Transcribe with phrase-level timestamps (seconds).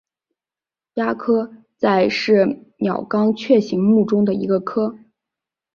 [0.95, 4.97] 鸦科在是鸟纲雀形目中的一个科。